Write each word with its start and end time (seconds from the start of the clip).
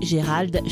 Gérald. 0.00 0.62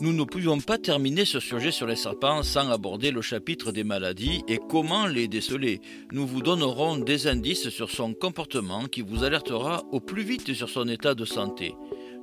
Nous 0.00 0.12
ne 0.14 0.24
pouvions 0.24 0.58
pas 0.60 0.78
terminer 0.78 1.26
ce 1.26 1.38
sujet 1.38 1.70
sur 1.70 1.86
les 1.86 1.96
serpents 1.96 2.42
sans 2.42 2.70
aborder 2.70 3.10
le 3.10 3.20
chapitre 3.20 3.72
des 3.72 3.84
maladies 3.84 4.42
et 4.48 4.58
comment 4.70 5.06
les 5.06 5.28
déceler. 5.28 5.82
Nous 6.12 6.26
vous 6.26 6.40
donnerons 6.40 6.96
des 6.96 7.26
indices 7.26 7.68
sur 7.68 7.90
son 7.90 8.14
comportement 8.14 8.84
qui 8.84 9.02
vous 9.02 9.22
alertera 9.22 9.82
au 9.92 10.00
plus 10.00 10.22
vite 10.22 10.54
sur 10.54 10.70
son 10.70 10.88
état 10.88 11.14
de 11.14 11.26
santé. 11.26 11.74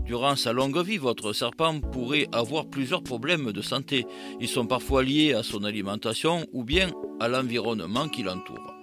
Durant 0.03 0.35
sa 0.35 0.51
longue 0.51 0.83
vie, 0.83 0.97
votre 0.97 1.31
serpent 1.33 1.79
pourrait 1.79 2.27
avoir 2.31 2.65
plusieurs 2.65 3.03
problèmes 3.03 3.51
de 3.51 3.61
santé. 3.61 4.07
Ils 4.41 4.47
sont 4.47 4.65
parfois 4.65 5.03
liés 5.03 5.33
à 5.33 5.43
son 5.43 5.63
alimentation 5.63 6.43
ou 6.53 6.63
bien 6.63 6.89
à 7.19 7.27
l'environnement 7.27 8.09
qui 8.09 8.23
l'entoure. 8.23 8.76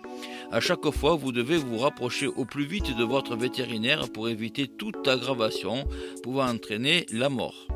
À 0.50 0.60
chaque 0.60 0.88
fois, 0.90 1.16
vous 1.16 1.32
devez 1.32 1.56
vous 1.56 1.78
rapprocher 1.78 2.26
au 2.26 2.44
plus 2.44 2.64
vite 2.64 2.96
de 2.96 3.04
votre 3.04 3.36
vétérinaire 3.36 4.10
pour 4.12 4.28
éviter 4.28 4.68
toute 4.68 5.08
aggravation 5.08 5.84
pouvant 6.22 6.48
entraîner 6.48 7.06
la 7.10 7.28
mort. 7.28 7.66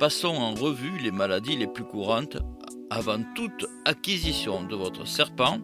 Passons 0.00 0.28
en 0.36 0.54
revue 0.54 0.98
les 1.02 1.10
maladies 1.10 1.56
les 1.56 1.66
plus 1.66 1.84
courantes. 1.84 2.38
Avant 2.90 3.22
toute 3.34 3.66
acquisition 3.84 4.62
de 4.62 4.74
votre 4.74 5.06
serpent, 5.06 5.58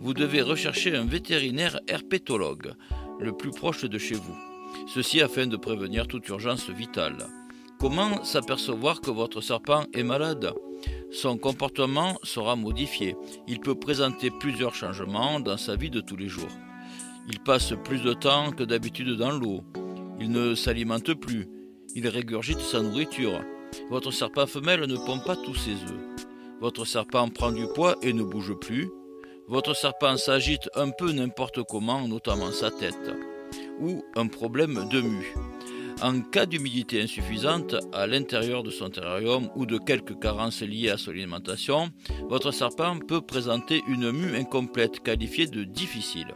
vous 0.00 0.14
devez 0.14 0.42
rechercher 0.42 0.96
un 0.96 1.04
vétérinaire 1.04 1.80
herpétologue 1.88 2.72
le 3.20 3.32
plus 3.32 3.50
proche 3.50 3.84
de 3.84 3.98
chez 3.98 4.14
vous. 4.14 4.36
Ceci 4.88 5.20
afin 5.20 5.46
de 5.46 5.56
prévenir 5.56 6.06
toute 6.06 6.28
urgence 6.28 6.68
vitale. 6.70 7.18
Comment 7.78 8.24
s'apercevoir 8.24 9.00
que 9.00 9.10
votre 9.10 9.40
serpent 9.40 9.84
est 9.92 10.02
malade? 10.02 10.52
Son 11.10 11.38
comportement 11.38 12.18
sera 12.22 12.56
modifié. 12.56 13.16
Il 13.46 13.60
peut 13.60 13.74
présenter 13.74 14.30
plusieurs 14.30 14.74
changements 14.74 15.40
dans 15.40 15.56
sa 15.56 15.76
vie 15.76 15.90
de 15.90 16.00
tous 16.00 16.16
les 16.16 16.28
jours. 16.28 16.48
Il 17.28 17.40
passe 17.40 17.72
plus 17.84 18.02
de 18.02 18.12
temps 18.12 18.52
que 18.52 18.64
d'habitude 18.64 19.16
dans 19.16 19.32
l'eau. 19.32 19.62
Il 20.20 20.30
ne 20.30 20.54
s'alimente 20.54 21.14
plus. 21.14 21.48
Il 21.94 22.06
régurgite 22.08 22.60
sa 22.60 22.82
nourriture. 22.82 23.40
Votre 23.90 24.10
serpent 24.10 24.46
femelle 24.46 24.80
ne 24.80 24.96
pond 24.96 25.20
pas 25.24 25.36
tous 25.36 25.54
ses 25.54 25.72
œufs. 25.72 26.26
Votre 26.60 26.84
serpent 26.84 27.28
prend 27.28 27.52
du 27.52 27.66
poids 27.74 27.96
et 28.02 28.12
ne 28.12 28.22
bouge 28.22 28.54
plus. 28.54 28.88
Votre 29.48 29.74
serpent 29.74 30.16
s'agite 30.16 30.68
un 30.74 30.90
peu 30.90 31.12
n'importe 31.12 31.62
comment, 31.68 32.06
notamment 32.08 32.50
sa 32.50 32.70
tête. 32.70 33.12
Ou 33.80 34.02
un 34.16 34.26
problème 34.26 34.88
de 34.90 35.00
mue. 35.00 35.34
En 36.02 36.20
cas 36.20 36.44
d'humidité 36.44 37.00
insuffisante 37.00 37.74
à 37.94 38.06
l'intérieur 38.06 38.62
de 38.62 38.70
son 38.70 38.90
terrarium 38.90 39.48
ou 39.56 39.64
de 39.64 39.78
quelques 39.78 40.18
carences 40.20 40.60
liées 40.60 40.90
à 40.90 40.98
son 40.98 41.12
alimentation, 41.12 41.88
votre 42.28 42.50
serpent 42.50 42.98
peut 42.98 43.22
présenter 43.22 43.82
une 43.88 44.12
mue 44.12 44.36
incomplète 44.36 45.00
qualifiée 45.00 45.46
de 45.46 45.64
difficile. 45.64 46.34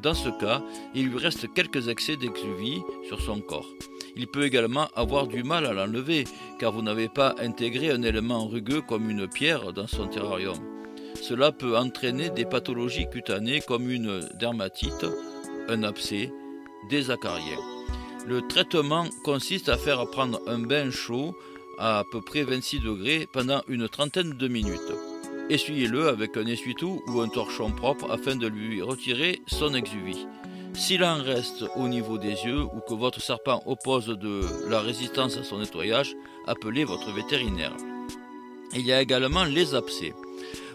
Dans 0.00 0.14
ce 0.14 0.28
cas, 0.28 0.62
il 0.94 1.08
lui 1.08 1.18
reste 1.18 1.52
quelques 1.52 1.88
excès 1.88 2.16
d'exuvie 2.16 2.82
sur 3.08 3.20
son 3.20 3.40
corps. 3.40 3.68
Il 4.16 4.28
peut 4.28 4.44
également 4.44 4.86
avoir 4.94 5.26
du 5.26 5.42
mal 5.42 5.66
à 5.66 5.72
l'enlever, 5.72 6.24
car 6.60 6.70
vous 6.70 6.82
n'avez 6.82 7.08
pas 7.08 7.34
intégré 7.38 7.90
un 7.90 8.02
élément 8.02 8.46
rugueux 8.46 8.80
comme 8.80 9.10
une 9.10 9.28
pierre 9.28 9.72
dans 9.72 9.88
son 9.88 10.06
terrarium. 10.06 10.58
Cela 11.20 11.50
peut 11.50 11.76
entraîner 11.76 12.30
des 12.30 12.44
pathologies 12.44 13.08
cutanées 13.10 13.60
comme 13.60 13.90
une 13.90 14.20
dermatite, 14.38 15.04
un 15.68 15.82
abcès, 15.82 16.32
des 16.88 17.10
acariens. 17.10 17.58
Le 18.26 18.46
traitement 18.46 19.06
consiste 19.24 19.68
à 19.68 19.76
faire 19.76 20.06
prendre 20.10 20.40
un 20.46 20.58
bain 20.58 20.90
chaud 20.90 21.34
à 21.78 22.04
peu 22.10 22.20
près 22.20 22.42
26 22.42 22.80
degrés 22.80 23.28
pendant 23.32 23.62
une 23.68 23.88
trentaine 23.88 24.34
de 24.34 24.48
minutes. 24.48 24.92
Essuyez-le 25.48 26.08
avec 26.08 26.36
un 26.36 26.46
essuie-tout 26.46 27.02
ou 27.08 27.20
un 27.20 27.28
torchon 27.28 27.70
propre 27.72 28.10
afin 28.10 28.36
de 28.36 28.46
lui 28.46 28.82
retirer 28.82 29.40
son 29.46 29.74
exuvie. 29.74 30.26
S'il 30.74 31.02
en 31.02 31.22
reste 31.22 31.64
au 31.76 31.88
niveau 31.88 32.18
des 32.18 32.44
yeux 32.44 32.62
ou 32.62 32.80
que 32.88 32.94
votre 32.94 33.20
serpent 33.20 33.62
oppose 33.66 34.06
de 34.06 34.42
la 34.68 34.80
résistance 34.80 35.36
à 35.36 35.42
son 35.42 35.58
nettoyage, 35.58 36.14
appelez 36.46 36.84
votre 36.84 37.12
vétérinaire. 37.12 37.74
Il 38.74 38.86
y 38.86 38.92
a 38.92 39.02
également 39.02 39.44
les 39.44 39.74
abcès. 39.74 40.14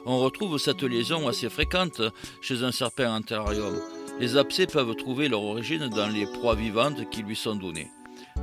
On 0.06 0.20
retrouve 0.20 0.58
cette 0.58 0.84
lésion 0.84 1.28
assez 1.28 1.50
fréquente 1.50 2.02
chez 2.42 2.64
un 2.64 2.72
serpent 2.72 3.16
en 3.16 3.22
terrarium. 3.22 3.80
Les 4.20 4.38
abcès 4.38 4.66
peuvent 4.66 4.96
trouver 4.96 5.28
leur 5.28 5.44
origine 5.44 5.90
dans 5.90 6.08
les 6.08 6.26
proies 6.26 6.56
vivantes 6.56 7.10
qui 7.10 7.22
lui 7.22 7.36
sont 7.36 7.56
données. 7.56 7.92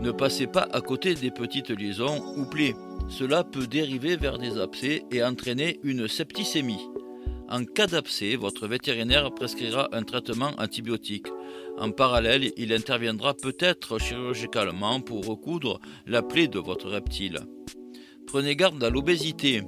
Ne 0.00 0.10
passez 0.10 0.46
pas 0.46 0.68
à 0.72 0.80
côté 0.80 1.14
des 1.14 1.30
petites 1.30 1.70
liaisons 1.70 2.22
ou 2.36 2.44
plaies. 2.44 2.74
Cela 3.08 3.42
peut 3.42 3.66
dériver 3.66 4.16
vers 4.16 4.38
des 4.38 4.58
abcès 4.58 5.04
et 5.10 5.24
entraîner 5.24 5.80
une 5.82 6.08
septicémie. 6.08 6.88
En 7.48 7.64
cas 7.64 7.86
d'abcès, 7.86 8.36
votre 8.36 8.66
vétérinaire 8.66 9.32
prescrira 9.32 9.88
un 9.92 10.02
traitement 10.02 10.52
antibiotique. 10.58 11.28
En 11.78 11.90
parallèle, 11.90 12.50
il 12.56 12.72
interviendra 12.72 13.34
peut-être 13.34 13.98
chirurgicalement 13.98 15.00
pour 15.00 15.24
recoudre 15.24 15.80
la 16.06 16.22
plaie 16.22 16.48
de 16.48 16.58
votre 16.58 16.88
reptile. 16.88 17.40
Prenez 18.26 18.56
garde 18.56 18.82
à 18.84 18.90
l'obésité. 18.90 19.62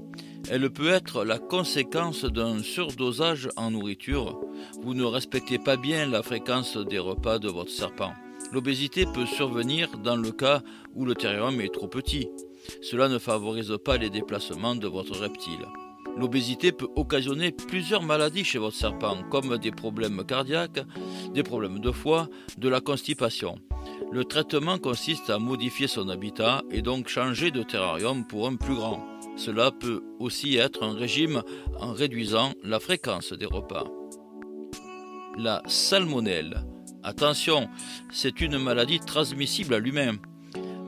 Elle 0.51 0.71
peut 0.71 0.89
être 0.89 1.25
la 1.25 1.39
conséquence 1.39 2.25
d'un 2.25 2.63
surdosage 2.63 3.49
en 3.57 3.71
nourriture. 3.71 4.39
Vous 4.83 4.95
ne 4.95 5.05
respectez 5.05 5.59
pas 5.59 5.77
bien 5.77 6.07
la 6.07 6.23
fréquence 6.23 6.77
des 6.77 6.99
repas 6.99 7.39
de 7.39 7.49
votre 7.49 7.71
serpent. 7.71 8.13
L'obésité 8.53 9.07
peut 9.07 9.27
survenir 9.27 9.89
dans 9.99 10.17
le 10.17 10.31
cas 10.31 10.63
où 10.95 11.07
le 11.07 11.15
terrarium 11.15 11.61
est 11.61 11.73
trop 11.73 11.89
petit. 11.89 12.29
Cela 12.83 13.09
ne 13.09 13.19
favorise 13.19 13.77
pas 13.85 13.97
les 13.97 14.11
déplacements 14.11 14.77
de 14.77 14.87
votre 14.87 15.19
reptile. 15.19 15.67
L'obésité 16.17 16.71
peut 16.73 16.89
occasionner 16.95 17.51
plusieurs 17.51 18.03
maladies 18.03 18.45
chez 18.45 18.59
votre 18.59 18.77
serpent, 18.77 19.17
comme 19.31 19.59
des 19.59 19.73
problèmes 19.73 20.25
cardiaques, 20.25 20.81
des 21.33 21.43
problèmes 21.43 21.81
de 21.81 21.91
foie, 21.91 22.29
de 22.59 22.69
la 22.69 22.81
constipation. 22.81 23.57
Le 24.13 24.25
traitement 24.25 24.79
consiste 24.79 25.31
à 25.31 25.39
modifier 25.39 25.89
son 25.89 26.09
habitat 26.09 26.63
et 26.71 26.83
donc 26.83 27.09
changer 27.09 27.51
de 27.51 27.63
terrarium 27.63 28.25
pour 28.27 28.47
un 28.47 28.55
plus 28.55 28.77
grand. 28.77 29.14
Cela 29.37 29.71
peut 29.71 30.03
aussi 30.19 30.57
être 30.57 30.83
un 30.83 30.95
régime 30.95 31.43
en 31.81 31.93
réduisant 31.93 32.53
la 32.63 32.81
fréquence 32.81 33.33
des 33.33 33.47
repas. 33.47 33.85
La 35.37 35.63
salmonelle. 35.67 36.65
Attention, 37.03 37.69
c'est 38.13 38.41
une 38.41 38.59
maladie 38.59 39.01
transmissible 39.01 39.75
à 39.75 39.79
l'humain. 39.79 40.15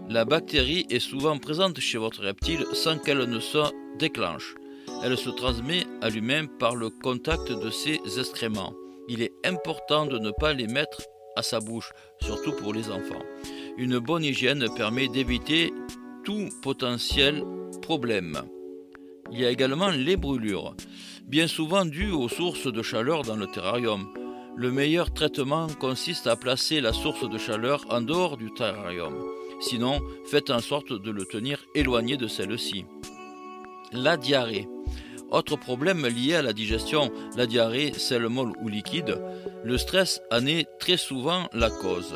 La 0.09 0.25
bactérie 0.25 0.87
est 0.89 1.01
souvent 1.01 1.37
présente 1.39 1.81
chez 1.81 1.99
votre 1.99 2.23
reptile 2.23 2.65
sans 2.73 2.99
qu'elle 2.99 3.25
ne 3.29 3.41
se 3.41 3.59
déclenche. 3.99 4.55
Elle 5.03 5.19
se 5.19 5.31
transmet 5.31 5.85
à 6.01 6.09
l'humain 6.09 6.47
par 6.47 6.77
le 6.77 6.91
contact 6.91 7.51
de 7.51 7.71
ses 7.71 8.01
excréments. 8.19 8.73
Il 9.09 9.23
est 9.23 9.35
important 9.45 10.07
de 10.07 10.19
ne 10.19 10.31
pas 10.31 10.53
les 10.53 10.69
mettre 10.69 11.03
à 11.37 11.43
sa 11.43 11.61
bouche, 11.61 11.91
surtout 12.23 12.53
pour 12.53 12.73
les 12.73 12.89
enfants. 12.89 13.23
Une 13.77 13.99
bonne 13.99 14.25
hygiène 14.25 14.67
permet 14.75 15.09
d'éviter 15.09 15.73
tout 16.25 16.49
potentiel 16.63 17.43
Il 19.33 19.41
y 19.41 19.45
a 19.45 19.51
également 19.51 19.89
les 19.89 20.17
brûlures, 20.17 20.75
bien 21.27 21.47
souvent 21.47 21.85
dues 21.85 22.11
aux 22.11 22.29
sources 22.29 22.73
de 22.73 22.83
chaleur 22.83 23.23
dans 23.23 23.37
le 23.37 23.47
terrarium. 23.47 24.09
Le 24.57 24.73
meilleur 24.73 25.13
traitement 25.13 25.67
consiste 25.79 26.27
à 26.27 26.37
placer 26.37 26.81
la 26.81 26.93
source 26.93 27.29
de 27.29 27.39
chaleur 27.39 27.85
en 27.91 28.01
dehors 28.01 28.37
du 28.37 28.53
terrarium. 28.55 29.15
Sinon, 29.61 30.01
faites 30.27 30.51
en 30.51 30.61
sorte 30.61 30.93
de 30.93 31.11
le 31.11 31.25
tenir 31.25 31.65
éloigné 31.75 32.17
de 32.17 32.27
celle-ci. 32.27 32.85
La 33.93 34.17
diarrhée. 34.17 34.69
Autre 35.31 35.57
problème 35.57 36.07
lié 36.07 36.35
à 36.35 36.43
la 36.43 36.53
digestion, 36.53 37.11
la 37.37 37.47
diarrhée, 37.47 37.93
celle 37.97 38.29
molle 38.29 38.53
ou 38.63 38.69
liquide, 38.69 39.21
le 39.65 39.79
stress 39.79 40.21
en 40.31 40.47
est 40.47 40.67
très 40.79 40.97
souvent 40.97 41.49
la 41.53 41.71
cause. 41.71 42.15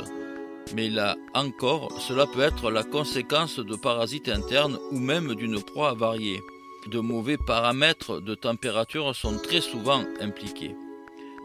Mais 0.75 0.89
là 0.89 1.17
encore, 1.35 1.91
cela 2.01 2.27
peut 2.27 2.41
être 2.41 2.71
la 2.71 2.83
conséquence 2.85 3.59
de 3.59 3.77
parasites 3.77 4.29
internes 4.29 4.79
ou 4.93 4.99
même 4.99 5.35
d'une 5.35 5.61
proie 5.63 5.91
avariée. 5.91 6.41
De 6.91 7.01
mauvais 7.01 7.37
paramètres 7.37 8.21
de 8.21 8.35
température 8.35 9.15
sont 9.15 9.37
très 9.37 9.61
souvent 9.61 10.05
impliqués. 10.21 10.75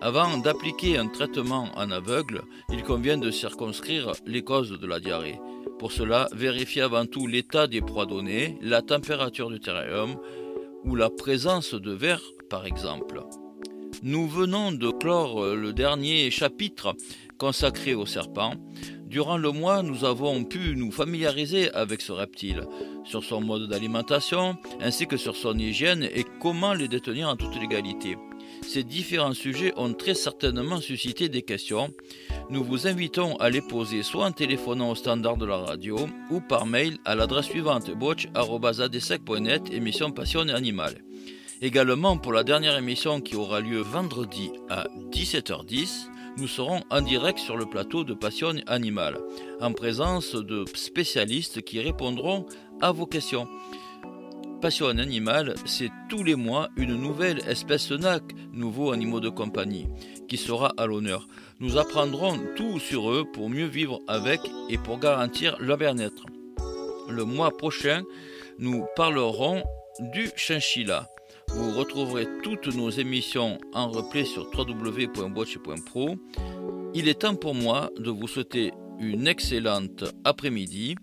Avant 0.02 0.38
d'appliquer 0.38 0.98
un 0.98 1.08
traitement 1.08 1.70
en 1.76 1.90
aveugle, 1.90 2.44
il 2.70 2.84
convient 2.84 3.18
de 3.18 3.32
circonscrire 3.32 4.12
les 4.26 4.44
causes 4.44 4.80
de 4.80 4.88
la 4.88 5.00
diarrhée. 5.00 5.40
Pour 5.80 5.92
cela, 5.92 6.28
vérifiez 6.34 6.84
avant 6.84 7.06
tout 7.06 7.28
l'état 7.28 7.68
des 7.68 7.82
proies 7.82 8.06
données, 8.06 8.58
la 8.62 8.82
température 8.82 9.50
du 9.50 9.60
terrarium 9.60 10.18
ou 10.84 10.96
la 10.96 11.10
présence 11.10 11.74
de 11.74 11.92
vers 11.92 12.22
par 12.50 12.66
exemple. 12.66 13.24
Nous 14.04 14.28
venons 14.28 14.72
de 14.72 14.92
clore 14.92 15.56
le 15.56 15.74
dernier 15.74 16.30
chapitre 16.30 16.96
consacré 17.38 17.94
au 17.94 18.06
serpent. 18.06 18.54
Durant 19.16 19.38
le 19.38 19.54
mois, 19.54 19.82
nous 19.82 20.04
avons 20.04 20.44
pu 20.44 20.76
nous 20.76 20.92
familiariser 20.92 21.72
avec 21.72 22.02
ce 22.02 22.12
reptile, 22.12 22.68
sur 23.06 23.24
son 23.24 23.40
mode 23.40 23.70
d'alimentation, 23.70 24.58
ainsi 24.82 25.08
que 25.08 25.16
sur 25.16 25.38
son 25.38 25.58
hygiène 25.58 26.04
et 26.04 26.26
comment 26.42 26.74
les 26.74 26.90
détenir 26.90 27.30
en 27.30 27.38
toute 27.38 27.58
légalité. 27.58 28.18
Ces 28.62 28.84
différents 28.84 29.34
sujets 29.34 29.72
ont 29.78 29.94
très 29.94 30.16
certainement 30.16 30.82
suscité 30.82 31.30
des 31.30 31.44
questions. 31.44 31.94
Nous 32.50 32.62
vous 32.62 32.88
invitons 32.88 33.38
à 33.38 33.50
les 33.50 33.62
poser 33.62 34.04
soit 34.04 34.26
en 34.26 34.34
téléphonant 34.34 34.92
au 34.92 34.96
standard 34.96 35.38
de 35.38 35.46
la 35.46 35.60
radio 35.60 35.98
ou 36.30 36.42
par 36.42 36.66
mail 36.66 36.98
à 37.06 37.16
l'adresse 37.16 37.46
suivante 37.46 37.90
botch.net 37.92 39.62
émission 39.72 40.12
Passion 40.12 40.42
Animal. 40.50 40.94
Également 41.62 42.18
pour 42.18 42.34
la 42.34 42.44
dernière 42.44 42.78
émission 42.78 43.22
qui 43.22 43.38
aura 43.38 43.62
lieu 43.62 43.80
vendredi 43.80 44.52
à 44.70 44.88
17h10, 45.14 46.10
nous 46.38 46.48
serons 46.48 46.82
en 46.90 47.02
direct 47.02 47.40
sur 47.40 47.58
le 47.58 47.66
plateau 47.66 48.04
de 48.04 48.14
Passion 48.14 48.56
Animale, 48.68 49.18
en 49.62 49.72
présence 49.72 50.36
de 50.36 50.66
spécialistes 50.74 51.62
qui 51.62 51.80
répondront 51.80 52.46
à 52.82 52.92
vos 52.92 53.06
questions. 53.06 53.48
Passion 54.62 54.88
Animale, 54.88 55.56
c'est 55.66 55.92
tous 56.10 56.24
les 56.24 56.36
mois 56.36 56.70
une 56.76 56.96
nouvelle 56.96 57.40
espèce 57.48 57.92
NAC, 57.92 58.24
nouveaux 58.52 58.92
animaux 58.92 59.20
de 59.20 59.30
compagnie, 59.30 59.88
qui 60.28 60.38
sera 60.38 60.74
à 60.78 60.86
l'honneur. 60.86 61.28
Nous 61.60 61.78
apprendrons 61.78 62.40
tout 62.56 62.80
sur 62.80 63.12
eux 63.12 63.26
pour 63.32 63.50
mieux 63.50 63.68
vivre 63.68 64.02
avec 64.08 64.42
et 64.70 64.78
pour 64.78 65.00
garantir 65.00 65.56
leur 65.60 65.78
bien-être. 65.78 66.26
Le 67.10 67.24
mois 67.24 67.56
prochain, 67.56 68.04
nous 68.58 68.86
parlerons 68.96 69.64
du 70.14 70.30
chinchilla. 70.36 71.08
Vous 71.50 71.72
retrouverez 71.72 72.28
toutes 72.44 72.68
nos 72.76 72.90
émissions 72.90 73.58
en 73.74 73.90
replay 73.90 74.26
sur 74.26 74.50
www.watch.pro. 74.58 76.16
Il 76.94 77.08
est 77.08 77.22
temps 77.22 77.36
pour 77.36 77.56
moi 77.56 77.90
de 77.98 78.10
vous 78.10 78.28
souhaiter 78.28 78.72
une 79.00 79.28
excellente 79.28 80.04
après-midi. 80.24 80.96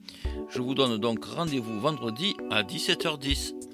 Je 0.49 0.61
vous 0.61 0.75
donne 0.75 0.99
donc 0.99 1.25
rendez-vous 1.25 1.81
vendredi 1.81 2.35
à 2.51 2.63
17h10. 2.63 3.72